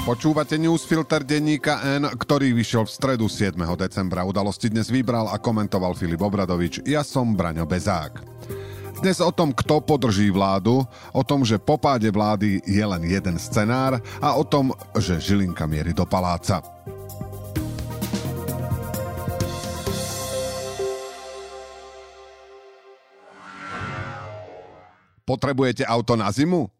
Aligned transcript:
Počúvate 0.00 0.56
newsfilter 0.56 1.20
denníka 1.20 1.84
N, 1.84 2.08
ktorý 2.08 2.56
vyšiel 2.56 2.88
v 2.88 2.90
stredu 2.90 3.28
7. 3.28 3.52
decembra. 3.76 4.24
Udalosti 4.24 4.72
dnes 4.72 4.88
vybral 4.88 5.28
a 5.28 5.36
komentoval 5.36 5.92
Filip 5.92 6.24
Obradovič. 6.24 6.80
Ja 6.88 7.04
som 7.04 7.36
Braňo 7.36 7.68
Bezák. 7.68 8.24
Dnes 9.04 9.20
o 9.20 9.28
tom, 9.28 9.52
kto 9.52 9.84
podrží 9.84 10.32
vládu, 10.32 10.88
o 11.12 11.22
tom, 11.22 11.44
že 11.44 11.60
po 11.60 11.76
páde 11.76 12.08
vlády 12.08 12.64
je 12.64 12.80
len 12.80 13.04
jeden 13.04 13.36
scenár 13.36 14.00
a 14.24 14.40
o 14.40 14.44
tom, 14.44 14.72
že 14.96 15.20
Žilinka 15.20 15.68
mierí 15.68 15.92
do 15.92 16.08
paláca. 16.08 16.64
Potrebujete 25.28 25.84
auto 25.84 26.16
na 26.16 26.32
zimu? 26.32 26.79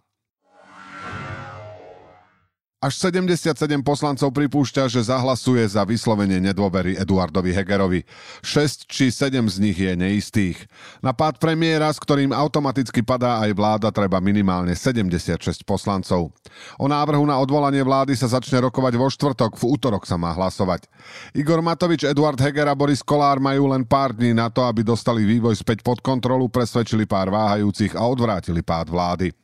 Až 2.81 3.13
77 3.13 3.53
poslancov 3.85 4.33
pripúšťa, 4.33 4.89
že 4.89 5.05
zahlasuje 5.05 5.61
za 5.69 5.85
vyslovenie 5.85 6.41
nedôvery 6.41 6.97
Eduardovi 6.97 7.53
Hegerovi. 7.53 8.09
6 8.41 8.89
či 8.89 9.13
7 9.13 9.37
z 9.53 9.57
nich 9.61 9.77
je 9.77 9.93
neistých. 9.93 10.65
Na 10.97 11.13
pád 11.13 11.37
premiéra, 11.37 11.93
s 11.93 12.01
ktorým 12.01 12.33
automaticky 12.33 13.05
padá 13.05 13.37
aj 13.45 13.53
vláda, 13.53 13.93
treba 13.93 14.17
minimálne 14.17 14.73
76 14.73 15.61
poslancov. 15.61 16.33
O 16.81 16.89
návrhu 16.89 17.21
na 17.21 17.37
odvolanie 17.37 17.85
vlády 17.85 18.17
sa 18.17 18.25
začne 18.25 18.57
rokovať 18.65 18.97
vo 18.97 19.13
štvrtok, 19.13 19.61
v 19.61 19.77
útorok 19.77 20.09
sa 20.09 20.17
má 20.17 20.33
hlasovať. 20.33 20.89
Igor 21.37 21.61
Matovič, 21.61 22.01
Eduard 22.09 22.41
Heger 22.41 22.65
a 22.65 22.73
Boris 22.73 23.05
Kolár 23.05 23.37
majú 23.37 23.69
len 23.69 23.85
pár 23.85 24.17
dní 24.17 24.33
na 24.33 24.49
to, 24.49 24.65
aby 24.65 24.81
dostali 24.81 25.21
vývoj 25.21 25.53
späť 25.53 25.85
pod 25.85 26.01
kontrolu, 26.01 26.49
presvedčili 26.49 27.05
pár 27.05 27.29
váhajúcich 27.29 27.93
a 27.93 28.09
odvrátili 28.09 28.65
pád 28.65 28.89
vlády. 28.89 29.40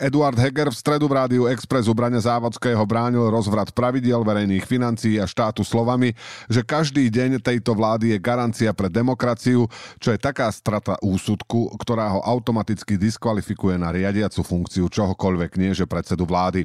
Eduard 0.00 0.40
Heger 0.40 0.72
v 0.72 0.76
stredu 0.76 1.04
v 1.04 1.16
rádiu 1.20 1.44
Express 1.44 1.84
u 1.84 1.92
Brane 1.92 2.16
Závodského 2.16 2.80
bránil 2.88 3.28
rozvrat 3.28 3.76
pravidiel 3.76 4.24
verejných 4.24 4.64
financií 4.64 5.20
a 5.20 5.28
štátu 5.28 5.60
slovami, 5.60 6.16
že 6.48 6.64
každý 6.64 7.12
deň 7.12 7.44
tejto 7.44 7.76
vlády 7.76 8.16
je 8.16 8.18
garancia 8.22 8.72
pre 8.72 8.88
demokraciu, 8.88 9.68
čo 10.00 10.08
je 10.14 10.18
taká 10.20 10.48
strata 10.48 10.96
úsudku, 11.04 11.76
ktorá 11.76 12.08
ho 12.08 12.20
automaticky 12.24 12.96
diskvalifikuje 12.96 13.76
na 13.76 13.92
riadiacu 13.92 14.40
funkciu 14.40 14.88
čohokoľvek 14.88 15.50
nie, 15.60 15.76
že 15.76 15.84
predsedu 15.84 16.24
vlády. 16.24 16.64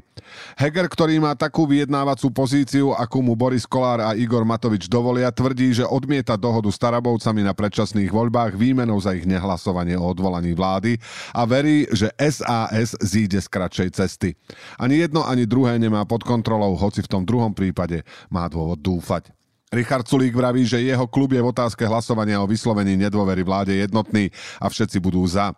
Heger, 0.56 0.88
ktorý 0.88 1.20
má 1.20 1.36
takú 1.36 1.68
vyjednávacú 1.68 2.32
pozíciu, 2.32 2.96
akú 2.96 3.20
mu 3.20 3.36
Boris 3.36 3.68
Kolár 3.68 4.00
a 4.00 4.16
Igor 4.16 4.48
Matovič 4.48 4.88
dovolia, 4.88 5.36
tvrdí, 5.36 5.76
že 5.76 5.84
odmieta 5.84 6.40
dohodu 6.40 6.72
s 6.72 6.80
Tarabovcami 6.80 7.44
na 7.44 7.52
predčasných 7.52 8.08
voľbách 8.08 8.56
výmenou 8.56 8.96
za 9.04 9.12
ich 9.12 9.28
nehlasovanie 9.28 10.00
o 10.00 10.06
odvolaní 10.08 10.56
vlády 10.56 10.96
a 11.36 11.44
verí, 11.44 11.90
že 11.92 12.08
SAS 12.16 12.96
z 12.98 13.17
zíde 13.18 13.42
z 13.42 13.50
kratšej 13.50 13.90
cesty. 13.98 14.30
Ani 14.78 15.02
jedno, 15.02 15.26
ani 15.26 15.50
druhé 15.50 15.82
nemá 15.82 16.06
pod 16.06 16.22
kontrolou, 16.22 16.78
hoci 16.78 17.02
v 17.02 17.10
tom 17.10 17.26
druhom 17.26 17.50
prípade 17.50 18.06
má 18.30 18.46
dôvod 18.46 18.78
dúfať. 18.78 19.34
Richard 19.74 20.08
Sulík 20.08 20.32
vraví, 20.32 20.64
že 20.64 20.80
jeho 20.80 21.10
klub 21.10 21.34
je 21.34 21.44
v 21.44 21.52
otázke 21.52 21.84
hlasovania 21.84 22.40
o 22.40 22.48
vyslovení 22.48 22.96
nedôvery 22.96 23.44
vláde 23.44 23.76
jednotný 23.76 24.32
a 24.62 24.70
všetci 24.72 25.02
budú 25.04 25.26
za. 25.28 25.52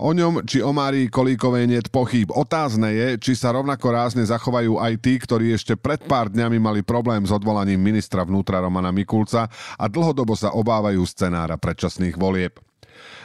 O 0.00 0.10
ňom 0.10 0.42
či 0.42 0.58
o 0.58 0.74
Márii 0.74 1.06
Kolíkovej 1.06 1.70
nie 1.70 1.78
pochýb. 1.86 2.34
Otázne 2.34 2.90
je, 2.90 3.08
či 3.20 3.32
sa 3.38 3.54
rovnako 3.54 3.94
rázne 3.94 4.26
zachovajú 4.26 4.82
aj 4.82 4.92
tí, 4.98 5.22
ktorí 5.22 5.54
ešte 5.54 5.78
pred 5.78 6.02
pár 6.02 6.32
dňami 6.34 6.58
mali 6.58 6.80
problém 6.82 7.22
s 7.22 7.30
odvolaním 7.30 7.78
ministra 7.78 8.26
vnútra 8.26 8.58
Romana 8.58 8.90
Mikulca 8.90 9.46
a 9.78 9.84
dlhodobo 9.86 10.34
sa 10.34 10.50
obávajú 10.50 11.04
scenára 11.06 11.54
predčasných 11.54 12.18
volieb. 12.18 12.58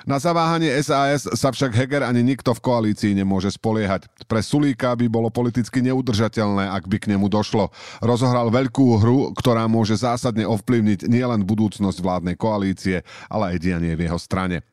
Na 0.07 0.18
zaváhanie 0.18 0.72
SAS 0.81 1.28
sa 1.28 1.50
však 1.52 1.75
Heger 1.75 2.03
ani 2.07 2.24
nikto 2.24 2.56
v 2.56 2.63
koalícii 2.63 3.13
nemôže 3.13 3.53
spoliehať. 3.53 4.07
Pre 4.25 4.41
Sulíka 4.41 4.96
by 4.96 5.06
bolo 5.12 5.30
politicky 5.30 5.84
neudržateľné, 5.85 6.72
ak 6.72 6.88
by 6.88 6.97
k 6.97 7.09
nemu 7.13 7.28
došlo. 7.28 7.69
Rozohral 8.00 8.50
veľkú 8.50 9.00
hru, 9.02 9.19
ktorá 9.35 9.68
môže 9.69 10.00
zásadne 10.00 10.47
ovplyvniť 10.47 11.06
nielen 11.06 11.44
budúcnosť 11.46 12.00
vládnej 12.00 12.35
koalície, 12.40 13.06
ale 13.28 13.56
aj 13.56 13.62
dianie 13.62 13.94
v 13.94 14.09
jeho 14.09 14.18
strane. 14.18 14.66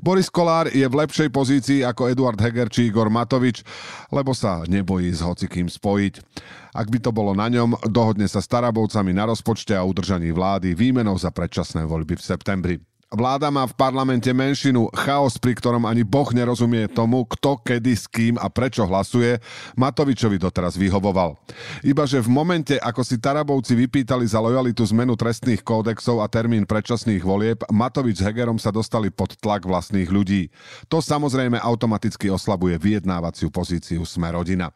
Boris 0.00 0.32
Kolár 0.32 0.72
je 0.72 0.86
v 0.86 0.98
lepšej 1.04 1.28
pozícii 1.28 1.80
ako 1.84 2.08
Eduard 2.08 2.40
Heger 2.40 2.72
či 2.72 2.88
Igor 2.88 3.12
Matovič, 3.12 3.60
lebo 4.08 4.32
sa 4.32 4.64
nebojí 4.64 5.12
s 5.12 5.20
hocikým 5.20 5.68
spojiť. 5.68 6.14
Ak 6.72 6.88
by 6.88 6.98
to 7.02 7.10
bolo 7.12 7.34
na 7.34 7.50
ňom, 7.50 7.76
dohodne 7.90 8.24
sa 8.30 8.40
s 8.40 8.48
Tarabovcami 8.48 9.12
na 9.12 9.28
rozpočte 9.28 9.74
a 9.76 9.84
udržaní 9.84 10.32
vlády 10.32 10.72
výmenou 10.72 11.18
za 11.18 11.28
predčasné 11.34 11.84
voľby 11.84 12.16
v 12.16 12.24
septembri. 12.24 12.76
Vláda 13.08 13.48
má 13.48 13.64
v 13.64 13.72
parlamente 13.72 14.28
menšinu, 14.36 14.92
chaos, 14.92 15.40
pri 15.40 15.56
ktorom 15.56 15.88
ani 15.88 16.04
Boh 16.04 16.28
nerozumie 16.28 16.84
tomu, 16.92 17.24
kto, 17.24 17.56
kedy, 17.56 17.96
s 17.96 18.04
kým 18.04 18.36
a 18.36 18.52
prečo 18.52 18.84
hlasuje, 18.84 19.40
Matovičovi 19.80 20.36
doteraz 20.36 20.76
vyhovoval. 20.76 21.32
Ibaže 21.80 22.20
v 22.20 22.28
momente, 22.28 22.76
ako 22.76 23.00
si 23.00 23.16
Tarabovci 23.16 23.72
vypýtali 23.80 24.28
za 24.28 24.44
lojalitu 24.44 24.84
zmenu 24.92 25.16
trestných 25.16 25.64
kódexov 25.64 26.20
a 26.20 26.28
termín 26.28 26.68
predčasných 26.68 27.24
volieb, 27.24 27.64
Matovič 27.72 28.20
s 28.20 28.28
Hegerom 28.28 28.60
sa 28.60 28.68
dostali 28.68 29.08
pod 29.08 29.40
tlak 29.40 29.64
vlastných 29.64 30.12
ľudí. 30.12 30.52
To 30.92 31.00
samozrejme 31.00 31.56
automaticky 31.56 32.28
oslabuje 32.28 32.76
vyjednávaciu 32.76 33.48
pozíciu 33.48 34.04
Sme 34.04 34.28
rodina. 34.36 34.68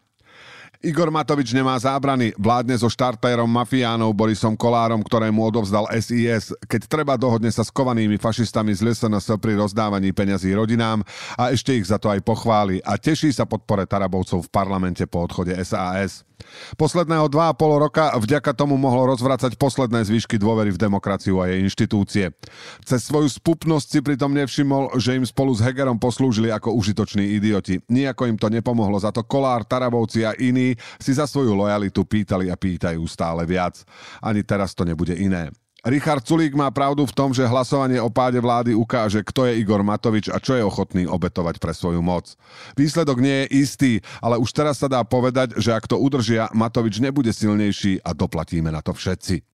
Igor 0.82 1.14
Matovič 1.14 1.54
nemá 1.54 1.78
zábrany, 1.78 2.34
vládne 2.34 2.74
so 2.74 2.90
štartérom 2.90 3.46
mafiánov 3.46 4.10
Borisom 4.18 4.58
Kolárom, 4.58 4.98
ktorému 4.98 5.38
odovzdal 5.46 5.86
SIS, 5.94 6.50
keď 6.66 6.80
treba 6.90 7.14
dohodne 7.14 7.54
sa 7.54 7.62
s 7.62 7.70
kovanými 7.70 8.18
fašistami 8.18 8.74
z 8.74 8.90
LSNS 8.90 9.38
pri 9.38 9.62
rozdávaní 9.62 10.10
peňazí 10.10 10.50
rodinám 10.50 11.06
a 11.38 11.54
ešte 11.54 11.78
ich 11.78 11.86
za 11.86 12.02
to 12.02 12.10
aj 12.10 12.26
pochváli 12.26 12.82
a 12.82 12.98
teší 12.98 13.30
sa 13.30 13.46
podpore 13.46 13.86
Tarabovcov 13.86 14.42
v 14.42 14.50
parlamente 14.50 15.06
po 15.06 15.22
odchode 15.22 15.54
SAS. 15.62 16.26
Posledného 16.74 17.30
dva 17.30 17.54
a 17.54 17.56
pol 17.56 17.78
roka 17.78 18.10
vďaka 18.18 18.50
tomu 18.58 18.74
mohlo 18.74 19.14
rozvracať 19.14 19.54
posledné 19.54 20.02
zvyšky 20.02 20.42
dôvery 20.42 20.74
v 20.74 20.82
demokraciu 20.82 21.38
a 21.38 21.46
jej 21.46 21.62
inštitúcie. 21.62 22.34
Cez 22.82 23.06
svoju 23.06 23.30
spupnosť 23.30 23.86
si 23.86 24.00
pritom 24.02 24.34
nevšimol, 24.34 24.98
že 24.98 25.14
im 25.14 25.22
spolu 25.22 25.54
s 25.54 25.62
Hegerom 25.62 26.02
poslúžili 26.02 26.50
ako 26.50 26.74
užitoční 26.74 27.38
idioti. 27.38 27.78
Nijako 27.86 28.26
im 28.26 28.38
to 28.38 28.50
nepomohlo, 28.50 28.98
za 28.98 29.14
to 29.14 29.22
Kolár, 29.22 29.62
Tarabovci 29.62 30.26
a 30.26 30.34
iní 30.34 30.71
si 31.00 31.12
za 31.14 31.24
svoju 31.24 31.56
lojalitu 31.56 32.04
pýtali 32.04 32.52
a 32.52 32.56
pýtajú 32.56 33.02
stále 33.08 33.42
viac. 33.48 33.82
Ani 34.20 34.44
teraz 34.44 34.76
to 34.76 34.86
nebude 34.86 35.16
iné. 35.16 35.52
Richard 35.82 36.22
Sulík 36.22 36.54
má 36.54 36.70
pravdu 36.70 37.02
v 37.02 37.10
tom, 37.10 37.34
že 37.34 37.42
hlasovanie 37.42 37.98
o 37.98 38.06
páde 38.06 38.38
vlády 38.38 38.70
ukáže, 38.70 39.18
kto 39.26 39.50
je 39.50 39.58
Igor 39.58 39.82
Matovič 39.82 40.30
a 40.30 40.38
čo 40.38 40.54
je 40.54 40.62
ochotný 40.62 41.10
obetovať 41.10 41.58
pre 41.58 41.74
svoju 41.74 41.98
moc. 41.98 42.38
Výsledok 42.78 43.18
nie 43.18 43.42
je 43.42 43.66
istý, 43.66 43.92
ale 44.22 44.38
už 44.38 44.54
teraz 44.54 44.78
sa 44.78 44.86
dá 44.86 45.02
povedať, 45.02 45.58
že 45.58 45.74
ak 45.74 45.90
to 45.90 45.98
udržia, 45.98 46.54
Matovič 46.54 47.02
nebude 47.02 47.34
silnejší 47.34 47.98
a 48.06 48.14
doplatíme 48.14 48.70
na 48.70 48.78
to 48.78 48.94
všetci. 48.94 49.51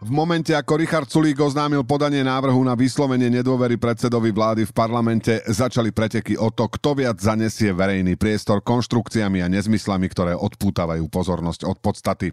V 0.00 0.08
momente, 0.08 0.56
ako 0.56 0.80
Richard 0.80 1.12
Sulík 1.12 1.36
oznámil 1.44 1.84
podanie 1.84 2.24
návrhu 2.24 2.56
na 2.64 2.72
vyslovenie 2.72 3.28
nedôvery 3.28 3.76
predsedovi 3.76 4.32
vlády 4.32 4.64
v 4.64 4.72
parlamente, 4.72 5.44
začali 5.44 5.92
preteky 5.92 6.40
o 6.40 6.48
to, 6.48 6.72
kto 6.72 7.04
viac 7.04 7.20
zanesie 7.20 7.68
verejný 7.68 8.16
priestor 8.16 8.64
konštrukciami 8.64 9.44
a 9.44 9.52
nezmyslami, 9.52 10.08
ktoré 10.08 10.32
odpútavajú 10.32 11.04
pozornosť 11.04 11.68
od 11.68 11.76
podstaty. 11.84 12.32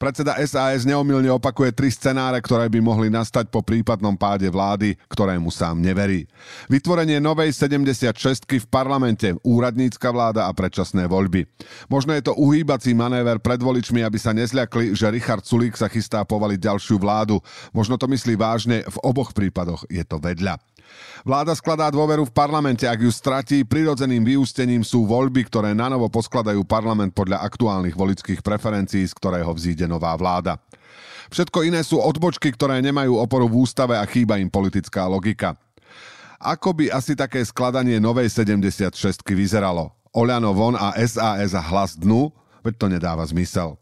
Predseda 0.00 0.40
SAS 0.48 0.88
neomilne 0.88 1.28
opakuje 1.28 1.76
tri 1.76 1.92
scenáre, 1.92 2.40
ktoré 2.40 2.72
by 2.72 2.80
mohli 2.80 3.12
nastať 3.12 3.52
po 3.52 3.60
prípadnom 3.60 4.16
páde 4.16 4.48
vlády, 4.48 4.96
ktorému 5.04 5.52
sám 5.52 5.84
neverí. 5.84 6.24
Vytvorenie 6.72 7.20
novej 7.20 7.52
76 7.52 8.48
v 8.48 8.66
parlamente, 8.72 9.28
úradnícka 9.44 10.08
vláda 10.08 10.48
a 10.48 10.56
predčasné 10.56 11.04
voľby. 11.04 11.44
Možno 11.92 12.16
je 12.16 12.24
to 12.24 12.32
uhýbací 12.32 12.96
manéver 12.96 13.44
pred 13.44 13.60
voličmi, 13.60 14.00
aby 14.00 14.16
sa 14.16 14.32
nezľakli, 14.32 14.96
že 14.96 15.12
Richard 15.12 15.44
Sulík 15.44 15.76
sa 15.76 15.92
chystá 15.92 16.24
povaliť 16.24 16.64
ďalšiu 16.64 16.93
ďalšiu 16.94 16.98
vládu. 17.02 17.36
Možno 17.74 17.98
to 17.98 18.06
myslí 18.06 18.38
vážne, 18.38 18.86
v 18.86 18.98
oboch 19.02 19.34
prípadoch 19.34 19.82
je 19.90 20.06
to 20.06 20.22
vedľa. 20.22 20.58
Vláda 21.26 21.56
skladá 21.56 21.90
dôveru 21.90 22.28
v 22.28 22.36
parlamente, 22.36 22.86
ak 22.86 23.02
ju 23.02 23.10
stratí, 23.10 23.66
prirodzeným 23.66 24.22
vyústením 24.22 24.86
sú 24.86 25.08
voľby, 25.08 25.48
ktoré 25.50 25.74
nanovo 25.74 26.06
poskladajú 26.06 26.62
parlament 26.62 27.16
podľa 27.16 27.42
aktuálnych 27.42 27.96
volických 27.98 28.44
preferencií, 28.44 29.02
z 29.02 29.16
ktorého 29.16 29.50
vzíde 29.50 29.90
nová 29.90 30.14
vláda. 30.14 30.60
Všetko 31.32 31.66
iné 31.66 31.80
sú 31.82 31.98
odbočky, 31.98 32.52
ktoré 32.52 32.78
nemajú 32.84 33.16
oporu 33.18 33.48
v 33.48 33.64
ústave 33.64 33.96
a 33.96 34.04
chýba 34.06 34.38
im 34.38 34.52
politická 34.52 35.08
logika. 35.08 35.56
Ako 36.38 36.76
by 36.76 36.92
asi 36.92 37.16
také 37.16 37.40
skladanie 37.42 37.96
novej 37.96 38.28
76 38.28 38.92
vyzeralo? 39.32 39.90
Oľano 40.14 40.52
von 40.52 40.76
a 40.76 40.94
SAS 41.00 41.56
hlas 41.56 41.96
dnu? 41.96 42.28
Veď 42.60 42.74
to 42.76 42.86
nedáva 42.92 43.24
zmysel. 43.24 43.80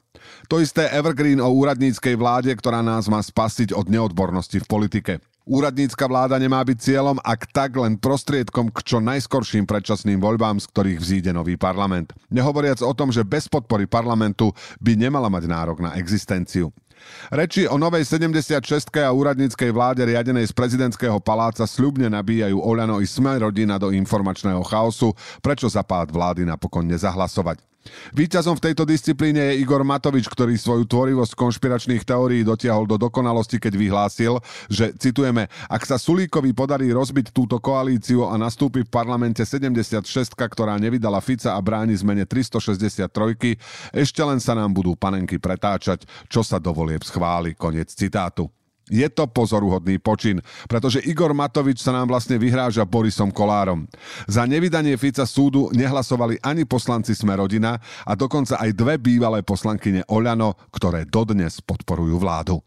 To 0.51 0.61
isté 0.61 0.89
Evergreen 0.93 1.41
o 1.41 1.51
úradníckej 1.51 2.15
vláde, 2.19 2.51
ktorá 2.53 2.85
nás 2.85 3.09
má 3.09 3.19
spasiť 3.23 3.73
od 3.73 3.89
neodbornosti 3.89 4.63
v 4.63 4.67
politike. 4.69 5.13
Úradnícka 5.43 6.07
vláda 6.07 6.39
nemá 6.39 6.63
byť 6.63 6.79
cieľom, 6.79 7.19
ak 7.19 7.51
tak 7.51 7.75
len 7.75 7.99
prostriedkom 7.99 8.71
k 8.71 8.79
čo 8.87 9.03
najskorším 9.03 9.67
predčasným 9.67 10.23
voľbám, 10.23 10.63
z 10.63 10.71
ktorých 10.71 11.03
vzíde 11.03 11.31
nový 11.35 11.59
parlament. 11.59 12.15
Nehovoriac 12.31 12.79
o 12.79 12.95
tom, 12.95 13.11
že 13.11 13.27
bez 13.27 13.51
podpory 13.51 13.91
parlamentu 13.91 14.55
by 14.79 14.95
nemala 14.95 15.27
mať 15.27 15.51
nárok 15.51 15.83
na 15.83 15.99
existenciu. 15.99 16.71
Reči 17.35 17.67
o 17.67 17.75
novej 17.75 18.07
76. 18.07 18.63
a 19.03 19.11
úradníckej 19.11 19.75
vláde 19.75 20.07
riadenej 20.07 20.47
z 20.47 20.55
prezidentského 20.55 21.19
paláca 21.19 21.67
sľubne 21.67 22.07
nabíjajú 22.07 22.63
Oľano 22.63 23.03
i 23.03 23.07
Sme 23.11 23.43
rodina 23.43 23.83
do 23.83 23.91
informačného 23.91 24.63
chaosu, 24.63 25.11
prečo 25.43 25.67
za 25.67 25.83
pád 25.83 26.15
vlády 26.15 26.47
napokon 26.47 26.87
nezahlasovať. 26.87 27.72
Výťazom 28.15 28.59
v 28.59 28.65
tejto 28.71 28.87
disciplíne 28.87 29.53
je 29.53 29.59
Igor 29.63 29.83
Matovič, 29.83 30.31
ktorý 30.31 30.55
svoju 30.55 30.87
tvorivosť 30.87 31.35
konšpiračných 31.35 32.07
teórií 32.07 32.47
dotiahol 32.47 32.87
do 32.87 32.97
dokonalosti, 33.01 33.59
keď 33.59 33.75
vyhlásil, 33.75 34.39
že, 34.71 34.95
citujeme, 34.95 35.51
ak 35.67 35.83
sa 35.83 35.99
Sulíkovi 35.99 36.55
podarí 36.55 36.95
rozbiť 36.95 37.35
túto 37.35 37.59
koalíciu 37.59 38.31
a 38.31 38.39
nastúpi 38.39 38.87
v 38.87 38.91
parlamente 38.91 39.43
76, 39.43 40.07
ktorá 40.39 40.79
nevydala 40.79 41.19
Fica 41.19 41.59
a 41.59 41.61
bráni 41.61 41.99
zmene 41.99 42.23
363, 42.23 43.59
ešte 43.91 44.23
len 44.23 44.39
sa 44.39 44.55
nám 44.55 44.71
budú 44.71 44.95
panenky 44.95 45.43
pretáčať, 45.43 46.07
čo 46.31 46.47
sa 46.47 46.63
dovolieb 46.63 47.03
schváli. 47.03 47.59
Koniec 47.59 47.91
citátu. 47.91 48.62
Je 48.91 49.07
to 49.07 49.31
pozoruhodný 49.31 50.03
počin, 50.03 50.43
pretože 50.67 51.05
Igor 51.07 51.31
Matovič 51.37 51.79
sa 51.79 51.95
nám 51.95 52.11
vlastne 52.11 52.41
vyhráža 52.41 52.83
Borisom 52.83 53.31
Kolárom. 53.31 53.87
Za 54.27 54.43
nevydanie 54.49 54.99
Fica 54.99 55.23
súdu 55.23 55.71
nehlasovali 55.71 56.43
ani 56.43 56.67
poslanci 56.67 57.15
Sme 57.15 57.39
rodina 57.39 57.79
a 58.03 58.13
dokonca 58.19 58.59
aj 58.59 58.71
dve 58.75 58.99
bývalé 58.99 59.47
poslankyne 59.47 60.03
Oľano, 60.11 60.59
ktoré 60.75 61.07
dodnes 61.07 61.63
podporujú 61.63 62.19
vládu. 62.19 62.59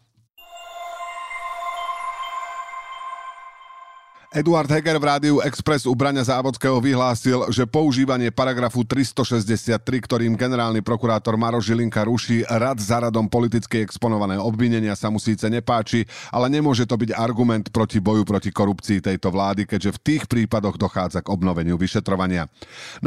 Eduard 4.35 4.67
Heger 4.67 4.99
v 4.99 5.07
rádiu 5.07 5.35
Express 5.39 5.87
u 5.87 5.95
Braňa 5.95 6.27
Závodského 6.27 6.75
vyhlásil, 6.83 7.47
že 7.55 7.63
používanie 7.63 8.35
paragrafu 8.35 8.83
363, 8.83 9.79
ktorým 9.79 10.35
generálny 10.35 10.83
prokurátor 10.83 11.39
Maro 11.39 11.63
Žilinka 11.63 12.03
ruší 12.03 12.43
rad 12.43 12.75
za 12.75 12.99
radom 12.99 13.31
politicky 13.31 13.79
exponované 13.79 14.35
obvinenia 14.35 14.91
sa 14.99 15.07
mu 15.07 15.23
síce 15.23 15.47
nepáči, 15.47 16.03
ale 16.35 16.51
nemôže 16.51 16.83
to 16.83 16.99
byť 16.99 17.15
argument 17.15 17.71
proti 17.71 18.03
boju 18.03 18.27
proti 18.27 18.51
korupcii 18.51 18.99
tejto 18.99 19.31
vlády, 19.31 19.63
keďže 19.63 19.95
v 19.95 20.03
tých 20.03 20.23
prípadoch 20.27 20.75
dochádza 20.75 21.23
k 21.23 21.31
obnoveniu 21.31 21.79
vyšetrovania. 21.79 22.51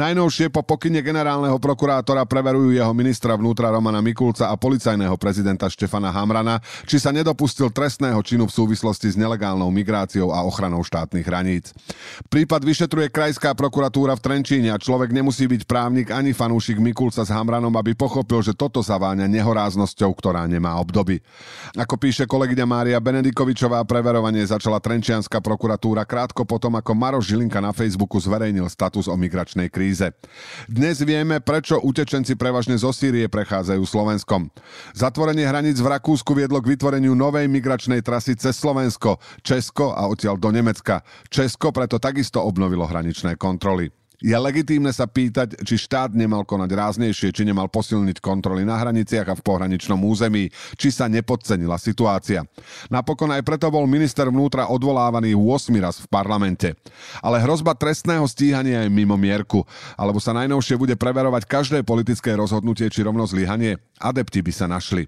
Najnovšie 0.01 0.49
po 0.49 0.65
pokyne 0.65 1.05
generálneho 1.05 1.61
prokurátora 1.61 2.25
preverujú 2.25 2.73
jeho 2.73 2.93
ministra 2.97 3.37
vnútra 3.37 3.69
Romana 3.69 4.01
Mikulca 4.01 4.49
a 4.49 4.57
policajného 4.57 5.13
prezidenta 5.21 5.69
Štefana 5.69 6.09
Hamrana, 6.09 6.57
či 6.89 6.97
sa 6.97 7.13
nedopustil 7.13 7.69
trestného 7.69 8.17
činu 8.25 8.49
v 8.49 8.55
súvislosti 8.65 9.13
s 9.13 9.15
nelegálnou 9.21 9.69
migráciou 9.69 10.33
a 10.33 10.41
ochranou 10.41 10.81
štátnych 10.81 11.18
štátnych 11.19 11.27
hraníc. 11.27 11.65
Prípad 12.31 12.61
vyšetruje 12.63 13.11
Krajská 13.11 13.51
prokuratúra 13.55 14.15
v 14.15 14.23
Trenčíne 14.23 14.71
a 14.71 14.79
človek 14.79 15.11
nemusí 15.11 15.47
byť 15.47 15.67
právnik 15.67 16.07
ani 16.15 16.31
fanúšik 16.31 16.79
Mikulca 16.79 17.25
s 17.25 17.31
Hamranom, 17.31 17.73
aby 17.75 17.95
pochopil, 17.95 18.39
že 18.39 18.55
toto 18.55 18.79
zaváňa 18.79 19.27
nehoráznosťou, 19.27 20.11
ktorá 20.15 20.47
nemá 20.47 20.77
obdoby. 20.79 21.19
Ako 21.75 21.99
píše 21.99 22.23
kolegyňa 22.23 22.65
Mária 22.65 22.99
Benedikovičová, 23.01 23.83
preverovanie 23.83 24.45
začala 24.45 24.79
Trenčianská 24.79 25.43
prokuratúra 25.43 26.07
krátko 26.07 26.47
potom, 26.47 26.77
ako 26.79 26.91
Maroš 26.95 27.35
Žilinka 27.35 27.59
na 27.59 27.75
Facebooku 27.75 28.21
zverejnil 28.21 28.67
status 28.71 29.09
o 29.09 29.15
migračnej 29.17 29.67
kríze. 29.67 30.13
Dnes 30.69 31.01
vieme, 31.03 31.41
prečo 31.43 31.81
utečenci 31.81 32.37
prevažne 32.39 32.77
zo 32.79 32.93
Sýrie 32.93 33.27
prechádzajú 33.27 33.83
Slovenskom. 33.83 34.53
Zatvorenie 34.93 35.43
hraníc 35.49 35.81
v 35.81 35.91
Rakúsku 35.97 36.31
viedlo 36.37 36.61
k 36.61 36.77
vytvoreniu 36.77 37.17
novej 37.17 37.49
migračnej 37.49 38.05
trasy 38.05 38.37
cez 38.37 38.59
Slovensko, 38.59 39.17
Česko 39.41 39.91
a 39.95 40.05
odtiaľ 40.05 40.37
do 40.37 40.53
Nemecka. 40.53 41.01
Česko 41.29 41.71
preto 41.71 42.01
takisto 42.01 42.43
obnovilo 42.43 42.85
hraničné 42.87 43.35
kontroly. 43.35 43.89
Je 44.19 44.35
legitímne 44.35 44.91
sa 44.91 45.07
pýtať, 45.07 45.63
či 45.63 45.79
štát 45.79 46.11
nemal 46.11 46.43
konať 46.43 46.75
ráznejšie, 46.75 47.31
či 47.31 47.47
nemal 47.47 47.71
posilniť 47.71 48.19
kontroly 48.19 48.67
na 48.67 48.75
hraniciach 48.75 49.31
a 49.31 49.37
v 49.39 49.45
pohraničnom 49.47 49.95
území, 49.95 50.51
či 50.75 50.91
sa 50.91 51.07
nepodcenila 51.07 51.79
situácia. 51.79 52.43
Napokon 52.91 53.31
aj 53.31 53.47
preto 53.47 53.71
bol 53.71 53.87
minister 53.87 54.27
vnútra 54.27 54.67
odvolávaný 54.67 55.31
8 55.39 55.71
raz 55.79 56.03
v 56.03 56.11
parlamente. 56.11 56.75
Ale 57.23 57.39
hrozba 57.39 57.71
trestného 57.71 58.27
stíhania 58.27 58.83
je 58.83 58.91
mimo 58.91 59.15
mierku, 59.15 59.63
alebo 59.95 60.19
sa 60.19 60.35
najnovšie 60.35 60.75
bude 60.75 60.99
preverovať 60.99 61.47
každé 61.47 61.87
politické 61.87 62.35
rozhodnutie 62.35 62.91
či 62.91 63.07
rovno 63.07 63.23
zlyhanie, 63.23 63.79
adepti 64.03 64.43
by 64.43 64.51
sa 64.51 64.67
našli. 64.67 65.07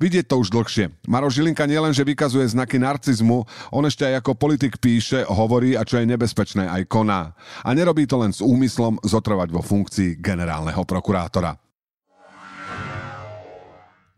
Vidieť 0.00 0.26
to 0.26 0.40
už 0.40 0.50
dlhšie. 0.50 0.92
Maro 1.06 1.28
Žilinka 1.28 1.68
nielenže 1.68 2.02
vykazuje 2.02 2.48
znaky 2.48 2.80
narcizmu, 2.80 3.44
on 3.70 3.84
ešte 3.84 4.08
aj 4.08 4.24
ako 4.24 4.32
politik 4.34 4.80
píše, 4.80 5.22
hovorí 5.28 5.76
a 5.76 5.84
čo 5.84 6.00
je 6.00 6.08
nebezpečné 6.08 6.66
aj 6.66 6.82
koná. 6.88 7.36
A 7.62 7.70
nerobí 7.76 8.08
to 8.08 8.18
len 8.18 8.32
s 8.32 8.40
úmyslom 8.40 8.98
zotrvať 9.04 9.48
vo 9.52 9.60
funkcii 9.60 10.18
generálneho 10.18 10.82
prokurátora. 10.82 11.54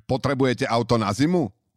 Potrebujete 0.08 0.64
auto 0.64 0.96
na 0.96 1.12
zimu? 1.12 1.57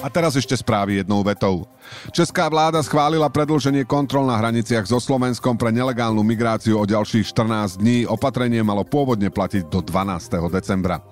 A 0.00 0.08
teraz 0.08 0.32
ešte 0.32 0.56
správy 0.56 1.04
jednou 1.04 1.20
vetou. 1.20 1.68
Česká 2.08 2.48
vláda 2.48 2.80
schválila 2.80 3.28
predlženie 3.28 3.84
kontrol 3.84 4.24
na 4.24 4.40
hraniciach 4.40 4.88
so 4.88 4.96
Slovenskom 4.96 5.60
pre 5.60 5.68
nelegálnu 5.68 6.24
migráciu 6.24 6.80
o 6.80 6.88
ďalších 6.88 7.28
14 7.36 7.84
dní. 7.84 8.08
Opatrenie 8.08 8.64
malo 8.64 8.80
pôvodne 8.80 9.28
platiť 9.28 9.68
do 9.68 9.84
12. 9.84 10.40
decembra. 10.48 11.04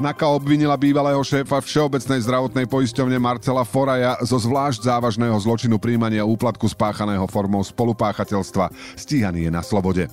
NAKA 0.00 0.32
obvinila 0.32 0.80
bývalého 0.80 1.20
šéfa 1.20 1.60
Všeobecnej 1.60 2.24
zdravotnej 2.24 2.64
poisťovne 2.64 3.20
Marcela 3.20 3.68
Foraja 3.68 4.16
zo 4.24 4.40
zvlášť 4.40 4.88
závažného 4.88 5.36
zločinu 5.36 5.76
príjmania 5.76 6.24
úplatku 6.24 6.64
spáchaného 6.72 7.28
formou 7.28 7.60
spolupáchateľstva. 7.60 8.72
Stíhaný 8.96 9.46
je 9.46 9.52
na 9.52 9.60
slobode. 9.60 10.08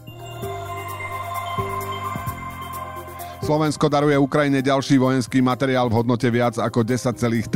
Slovensko 3.47 3.87
daruje 3.87 4.19
Ukrajine 4.19 4.59
ďalší 4.59 4.99
vojenský 4.99 5.39
materiál 5.39 5.87
v 5.87 6.03
hodnote 6.03 6.27
viac 6.27 6.59
ako 6.59 6.83
10,3 6.83 7.47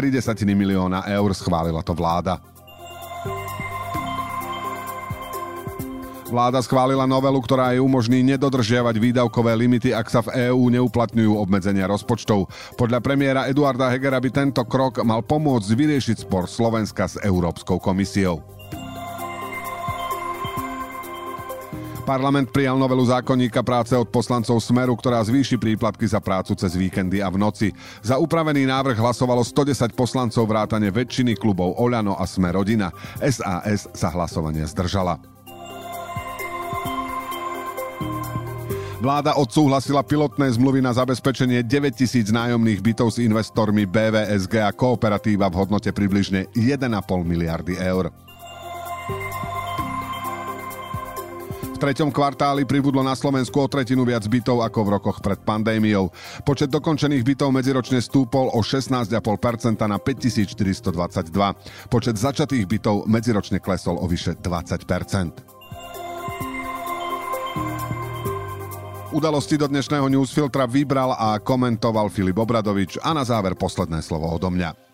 milióna 0.56 1.04
eur. 1.04 1.36
Schválila 1.36 1.84
to 1.84 1.92
vláda. 1.92 2.40
Vláda 6.32 6.64
schválila 6.64 7.04
novelu, 7.04 7.36
ktorá 7.44 7.76
jej 7.76 7.84
umožní 7.84 8.24
nedodržiavať 8.24 8.96
výdavkové 9.04 9.52
limity, 9.52 9.92
ak 9.92 10.08
sa 10.08 10.24
v 10.24 10.48
EÚ 10.48 10.72
neuplatňujú 10.80 11.36
obmedzenia 11.36 11.92
rozpočtov. 11.92 12.48
Podľa 12.80 13.04
premiéra 13.04 13.52
Eduarda 13.52 13.92
Hegera 13.92 14.24
by 14.24 14.32
tento 14.32 14.64
krok 14.64 15.04
mal 15.04 15.20
pomôcť 15.28 15.76
vyriešiť 15.76 16.24
spor 16.24 16.48
Slovenska 16.48 17.12
s 17.12 17.20
Európskou 17.20 17.84
komisiou. 17.84 18.40
Parlament 22.12 22.52
prijal 22.52 22.76
novelu 22.76 23.08
zákonníka 23.08 23.64
práce 23.64 23.96
od 23.96 24.12
poslancov 24.12 24.60
Smeru, 24.60 25.00
ktorá 25.00 25.24
zvýši 25.24 25.56
príplatky 25.56 26.04
za 26.04 26.20
prácu 26.20 26.52
cez 26.60 26.76
víkendy 26.76 27.24
a 27.24 27.32
v 27.32 27.40
noci. 27.40 27.72
Za 28.04 28.20
upravený 28.20 28.68
návrh 28.68 29.00
hlasovalo 29.00 29.40
110 29.40 29.96
poslancov 29.96 30.44
vrátane 30.44 30.92
väčšiny 30.92 31.40
klubov 31.40 31.80
Oľano 31.80 32.20
a 32.20 32.28
Sme 32.28 32.52
rodina. 32.52 32.92
SAS 33.24 33.88
sa 33.96 34.12
hlasovania 34.12 34.68
zdržala. 34.68 35.24
Vláda 39.00 39.40
odsúhlasila 39.40 40.04
pilotné 40.04 40.52
zmluvy 40.52 40.84
na 40.84 40.92
zabezpečenie 40.92 41.64
9 41.64 41.96
tisíc 41.96 42.28
nájomných 42.28 42.84
bytov 42.84 43.16
s 43.16 43.24
investormi 43.24 43.88
BVSG 43.88 44.60
a 44.60 44.76
kooperatíva 44.76 45.48
v 45.48 45.64
hodnote 45.64 45.96
približne 45.96 46.52
1,5 46.60 46.92
miliardy 47.24 47.80
eur. 47.80 48.12
Treťom 51.82 52.14
kvartáli 52.14 52.62
pribudlo 52.70 53.02
na 53.02 53.18
Slovensku 53.18 53.58
o 53.58 53.66
tretinu 53.66 54.06
viac 54.06 54.22
bytov 54.30 54.62
ako 54.62 54.86
v 54.86 54.90
rokoch 55.02 55.18
pred 55.18 55.42
pandémiou. 55.42 56.14
Počet 56.46 56.70
dokončených 56.70 57.26
bytov 57.26 57.50
medziročne 57.50 57.98
stúpol 57.98 58.54
o 58.54 58.62
16,5% 58.62 59.18
na 59.90 59.98
5422. 59.98 61.90
Počet 61.90 62.16
začatých 62.22 62.70
bytov 62.70 63.10
medziročne 63.10 63.58
klesol 63.58 63.98
o 63.98 64.06
vyše 64.06 64.38
20%. 64.38 65.42
Udalosti 69.12 69.60
do 69.60 69.68
dnešného 69.68 70.08
newsfiltra 70.08 70.70
vybral 70.70 71.12
a 71.18 71.36
komentoval 71.42 72.08
Filip 72.08 72.40
Obradovič 72.40 72.96
a 73.02 73.12
na 73.12 73.28
záver 73.28 73.60
posledné 73.60 74.00
slovo 74.06 74.30
odo 74.32 74.48
mňa. 74.48 74.91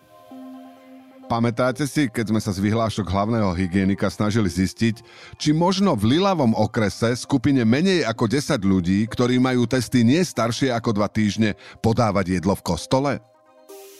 Pamätáte 1.28 1.84
si, 1.84 2.08
keď 2.08 2.32
sme 2.32 2.40
sa 2.40 2.56
z 2.56 2.64
vyhlášok 2.64 3.04
hlavného 3.04 3.52
hygienika 3.52 4.08
snažili 4.08 4.48
zistiť, 4.48 5.04
či 5.36 5.52
možno 5.52 5.92
v 5.92 6.16
Lilavom 6.16 6.56
okrese 6.56 7.12
skupine 7.20 7.68
menej 7.68 8.08
ako 8.08 8.32
10 8.32 8.56
ľudí, 8.64 9.04
ktorí 9.04 9.36
majú 9.36 9.68
testy 9.68 10.08
nie 10.08 10.24
staršie 10.24 10.72
ako 10.72 10.96
2 10.96 11.04
týždne, 11.12 11.52
podávať 11.84 12.40
jedlo 12.40 12.56
v 12.56 12.64
kostole? 12.64 13.12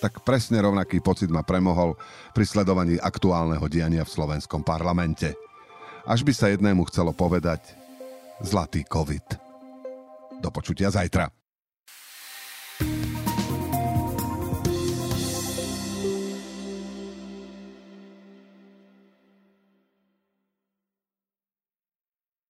Tak 0.00 0.24
presne 0.24 0.64
rovnaký 0.64 1.04
pocit 1.04 1.28
ma 1.28 1.44
premohol 1.44 2.00
pri 2.32 2.48
sledovaní 2.48 2.96
aktuálneho 2.96 3.68
diania 3.68 4.08
v 4.08 4.14
slovenskom 4.16 4.64
parlamente. 4.64 5.36
Až 6.08 6.24
by 6.24 6.32
sa 6.32 6.48
jednému 6.48 6.88
chcelo 6.88 7.12
povedať 7.12 7.76
Zlatý 8.40 8.88
COVID. 8.88 9.36
Do 10.40 10.48
počutia 10.48 10.88
zajtra. 10.88 11.37